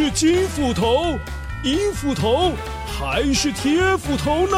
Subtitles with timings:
[0.00, 1.18] 是金斧头、
[1.64, 2.52] 银斧头
[2.86, 4.56] 还是铁斧头呢？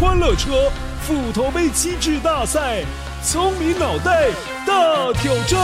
[0.00, 2.82] 欢乐车斧头杯机制大赛，
[3.22, 4.30] 聪明脑袋
[4.66, 5.60] 大挑战！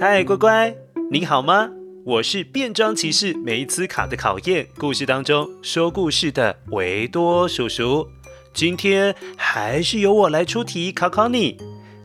[0.00, 0.74] 嗨，乖乖，
[1.12, 1.68] 你好吗？
[2.04, 8.08] 我是变装骑士梅兹卡的考验故事当中说故事的维多叔叔。
[8.52, 11.56] 今天还是由我来出题考考你。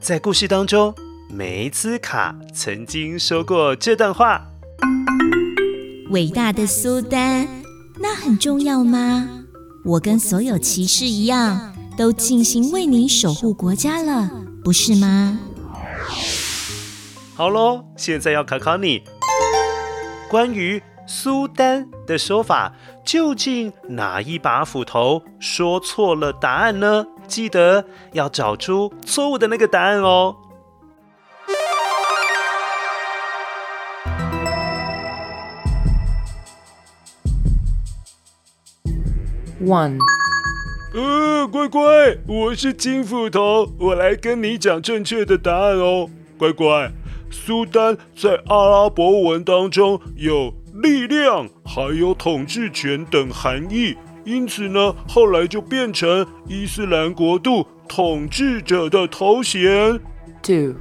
[0.04, 0.94] 在故事当中，
[1.30, 4.46] 梅兹卡曾经说过这段话
[6.12, 7.48] ：“伟大的苏丹，
[8.02, 9.46] 那很重要吗？
[9.86, 14.30] 我跟所有骑士一样，都尽心为你守护国家了，
[14.62, 15.40] 不是吗？”
[17.34, 19.02] 好喽，现在要考考你。
[20.30, 22.76] 关于苏丹的说法，
[23.06, 27.06] 究竟哪一把斧头说错了答案呢？
[27.28, 30.38] 记得要找出错误的那个答案哦。
[39.62, 39.98] One，
[40.94, 46.92] 呃，乖乖，我是金斧头，我来跟你讲正确的答案哦，乖乖。
[47.32, 60.00] 苏丹在阿拉伯文当中有力量，还有统治权等含义，因此呢，后来就变成伊斯兰国度统治者的头衔。
[60.42, 60.76] Two，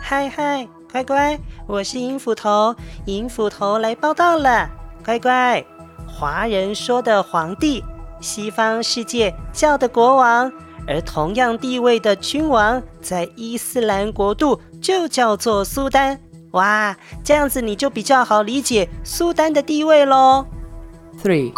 [0.00, 4.70] 嗨嗨，乖乖，我是银斧头，银斧头来报道了。
[5.04, 5.64] 乖乖，
[6.08, 7.84] 华人说的皇帝，
[8.20, 10.50] 西方世界叫的国王。
[10.88, 16.18] 而同样地位的君王，在伊斯兰国度就叫做苏丹。
[16.52, 20.46] 哇，这样子你就比较好理解苏丹的地位喽。
[21.22, 21.52] Three，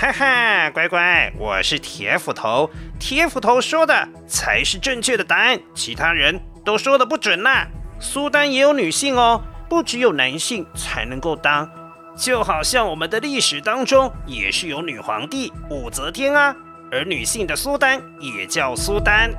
[0.00, 7.66] 哈哈，乖乖，我是铁斧头，铁斧头说的才是正确的答案，其他人都说的不准呐。
[7.98, 11.68] 苏丹也有女性哦，不只有男性才能够当，
[12.16, 16.54] 就好像我们的历史当中也是有女皇帝武则天啊。
[16.92, 19.34] 而女性的苏丹也叫苏丹。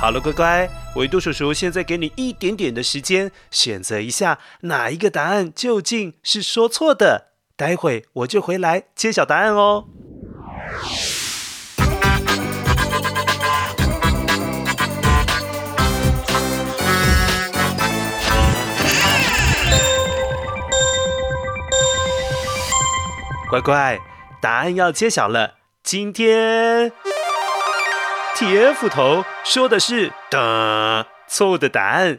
[0.00, 7.32] 好了，乖乖，维度叔叔现在给你一点点的时间，选择一下哪一个答案究竟是说错的。
[7.54, 9.84] 待会我就回来揭晓答案哦。
[23.50, 23.98] 乖乖，
[24.40, 25.56] 答案要揭晓了。
[25.82, 26.90] 今天
[28.40, 32.18] 铁斧头说的是的错误的答案。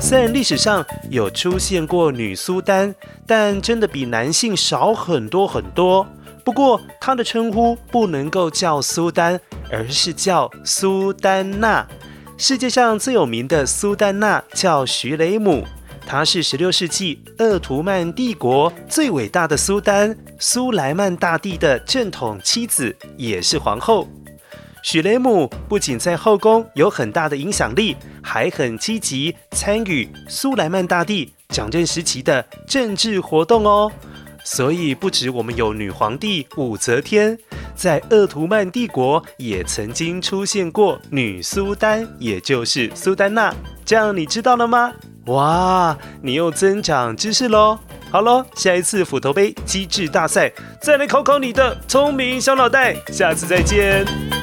[0.00, 2.94] 虽然历史上有出现过女苏丹，
[3.26, 6.06] 但真的比男性少很多很多。
[6.42, 9.38] 不过她的称呼不能够叫苏丹，
[9.70, 11.86] 而是叫苏丹娜。
[12.38, 15.66] 世界上最有名的苏丹娜叫徐雷姆。
[16.06, 24.08] 她是十六世纪鄂图曼帝国最伟大的苏丹苏莱曼大帝的正统妻子，也是皇后。
[24.84, 33.90] 许雷姆不仅在后宫有很大的影响力，还很积极参与苏莱曼大帝掌政时期的政治活动哦。
[34.44, 37.36] 所以，不止我们有女皇帝武则天，
[37.74, 43.52] 在鄂图曼帝国也曾经出现过女苏丹，也就是苏丹娜。
[43.84, 44.92] 这样你知道了吗？
[45.26, 47.78] 哇，你又增长知识喽！
[48.12, 54.35] 好喽，下一次斧头杯机智大赛再来考考你的聪明小脑袋，下次再见。